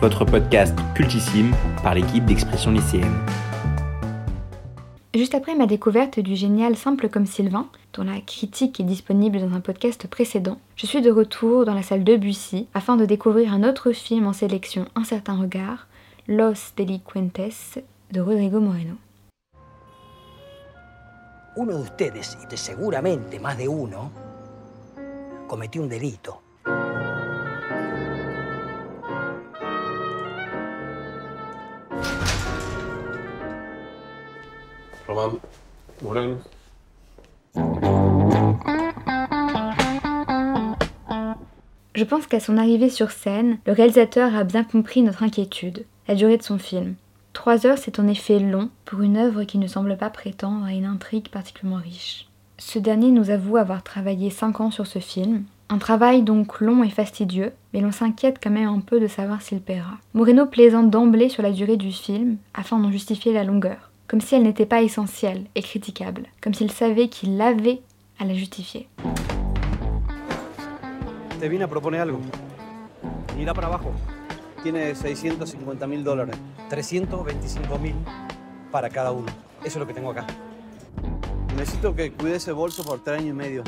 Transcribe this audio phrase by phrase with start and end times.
[0.00, 1.52] Votre podcast cultissime
[1.82, 3.18] par l'équipe d'expression lycéenne.
[5.16, 9.56] Juste après ma découverte du génial Simple comme Sylvain, dont la critique est disponible dans
[9.56, 13.52] un podcast précédent, je suis de retour dans la salle de Bussy afin de découvrir
[13.52, 15.88] un autre film en sélection Un certain regard,
[16.28, 18.94] Los Delincuentes de Rodrigo Moreno.
[21.56, 24.12] Uno de ustedes, y de seguramente más de uno,
[25.48, 26.45] cometió un delito.
[41.94, 46.14] Je pense qu'à son arrivée sur scène, le réalisateur a bien compris notre inquiétude, la
[46.14, 46.94] durée de son film.
[47.32, 50.72] Trois heures, c'est en effet long pour une œuvre qui ne semble pas prétendre à
[50.72, 52.28] une intrigue particulièrement riche.
[52.58, 56.84] Ce dernier nous avoue avoir travaillé cinq ans sur ce film, un travail donc long
[56.84, 59.94] et fastidieux, mais l'on s'inquiète quand même un peu de savoir s'il paiera.
[60.14, 64.34] Moreno plaisante d'emblée sur la durée du film afin d'en justifier la longueur, comme si
[64.34, 67.80] elle n'était pas essentielle et critiquable, comme s'il savait qu'il avait
[68.18, 68.88] à la justifier.
[71.40, 72.18] Te vine a proponer algo.
[73.36, 73.92] Mira para abajo.
[74.62, 76.36] Tiene 650 mil dólares.
[76.70, 77.94] 325 mil
[78.72, 79.26] para cada uno.
[79.60, 80.26] Eso es lo que tengo acá.
[81.56, 83.64] Necesito que cuide ese bolso por tres años y medio.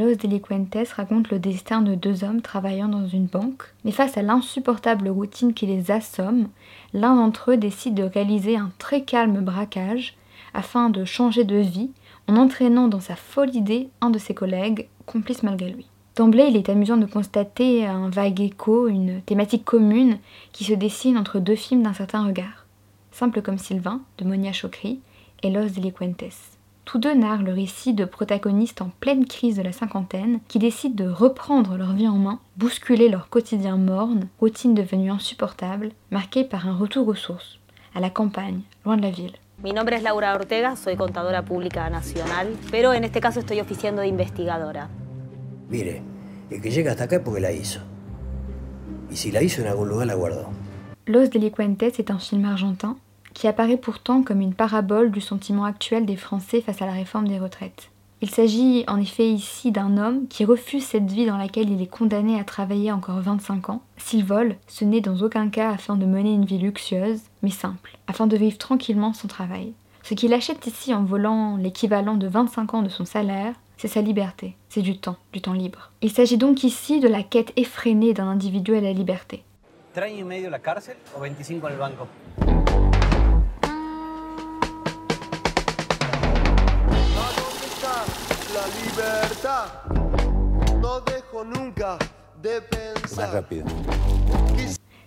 [0.00, 4.22] Los Delincuentes raconte le destin de deux hommes travaillant dans une banque, mais face à
[4.22, 6.48] l'insupportable routine qui les assomme,
[6.94, 10.16] l'un d'entre eux décide de réaliser un très calme braquage
[10.54, 11.90] afin de changer de vie
[12.28, 15.86] en entraînant dans sa folle idée un de ses collègues, complice malgré lui.
[16.16, 20.16] D'emblée, il est amusant de constater un vague écho, une thématique commune
[20.52, 22.64] qui se dessine entre deux films d'un certain regard.
[23.10, 25.00] Simple comme Sylvain, de Monia Chokri,
[25.42, 26.59] et Los Delincuentes.
[26.90, 31.04] Tous deux narrent le récit de protagonistes en pleine crise de la cinquantaine qui décident
[31.04, 36.66] de reprendre leur vie en main, bousculer leur quotidien morne, routine devenue insupportable, marquée par
[36.66, 37.60] un retour aux sources,
[37.94, 39.36] à la campagne, loin de la ville.
[39.62, 44.02] Mi nombre es Laura Ortega, soy contadora pública nacional, pero en este caso estoy oficiando
[44.02, 44.88] de investigadora.
[45.68, 46.02] Mire,
[46.50, 47.78] el que llega hasta acá es porque la hizo.
[49.12, 50.48] Y si la hizo en algún lugar, la guardó.
[51.06, 52.96] Los Delincuentes est un film argentin
[53.34, 57.28] qui apparaît pourtant comme une parabole du sentiment actuel des Français face à la réforme
[57.28, 57.90] des retraites.
[58.22, 61.86] Il s'agit en effet ici d'un homme qui refuse cette vie dans laquelle il est
[61.86, 63.82] condamné à travailler encore 25 ans.
[63.96, 67.96] S'il vole, ce n'est dans aucun cas afin de mener une vie luxueuse, mais simple,
[68.06, 69.72] afin de vivre tranquillement son travail.
[70.02, 74.02] Ce qu'il achète ici en volant l'équivalent de 25 ans de son salaire, c'est sa
[74.02, 75.90] liberté, c'est du temps, du temps libre.
[76.02, 79.44] Il s'agit donc ici de la quête effrénée d'un individu à la liberté.
[79.94, 82.06] ¿Tres años y medio en la cárcel o 25 en el banco?
[91.40, 91.98] No dejo nunca
[92.42, 93.32] de Más pensar.
[93.32, 93.64] rápido.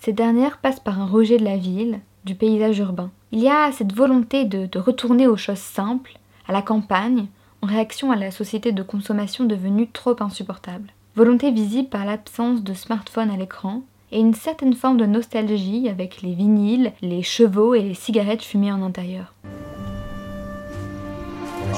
[0.00, 3.10] Cette dernière passe par un rejet de la ville, du paysage urbain.
[3.32, 7.26] Il y a cette volonté de, de retourner aux choses simples, à la campagne,
[7.62, 10.88] en réaction à la société de consommation devenue trop insupportable.
[11.14, 13.82] Volonté visible par l'absence de smartphone à l'écran
[14.12, 18.72] et une certaine forme de nostalgie avec les vinyles, les chevaux et les cigarettes fumées
[18.72, 19.34] en intérieur.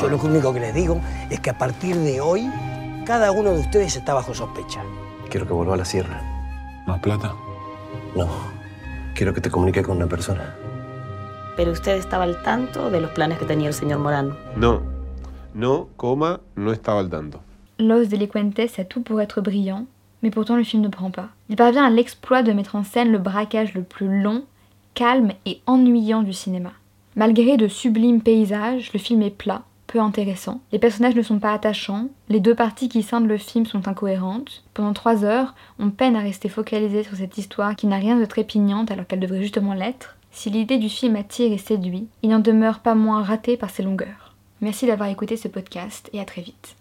[0.00, 2.42] Yo lo único que les digo es que a partir de hoy,
[3.06, 4.82] cada uno de ustedes está bajo sospecha.
[5.30, 6.20] Quiero que vuelva a la sierra.
[6.86, 7.34] ¿Más plata?
[8.16, 8.28] No.
[9.14, 10.56] Quiero que te comunique con una persona.
[11.56, 14.36] Pero usted estaba al tanto de los planes que tenía el señor Morán.
[14.56, 14.82] No.
[15.54, 17.40] No, coma, no estaba al tanto.
[17.78, 19.86] Los Delincuentes a tout pour être brillant,
[20.22, 21.28] mais pourtant le film ne prend pas.
[21.48, 24.44] Il parvient à l'exploit de mettre en scène le braquage le plus long,
[24.94, 26.72] calme et ennuyant du cinéma.
[27.14, 29.62] Malgré de sublimes paysages, le film est plat,
[30.04, 30.60] intéressant.
[30.72, 34.64] Les personnages ne sont pas attachants, les deux parties qui scindent le film sont incohérentes.
[34.74, 38.24] Pendant trois heures, on peine à rester focalisé sur cette histoire qui n'a rien de
[38.24, 40.16] trépignante alors qu'elle devrait justement l'être.
[40.30, 43.82] Si l'idée du film attire et séduit, il n'en demeure pas moins raté par ses
[43.82, 44.34] longueurs.
[44.60, 46.75] Merci d'avoir écouté ce podcast et à très vite.